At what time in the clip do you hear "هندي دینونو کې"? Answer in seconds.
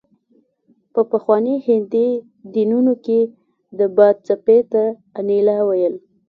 1.67-3.19